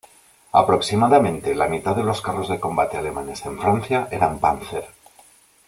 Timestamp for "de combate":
2.49-2.97